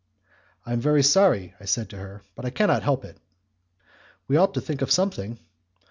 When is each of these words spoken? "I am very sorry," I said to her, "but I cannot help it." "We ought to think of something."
"I 0.65 0.73
am 0.73 0.79
very 0.81 1.03
sorry," 1.03 1.53
I 1.59 1.65
said 1.65 1.91
to 1.91 1.97
her, 1.99 2.23
"but 2.35 2.43
I 2.43 2.49
cannot 2.49 2.81
help 2.81 3.05
it." 3.05 3.17
"We 4.27 4.35
ought 4.35 4.55
to 4.55 4.61
think 4.61 4.81
of 4.81 4.89
something." 4.89 5.37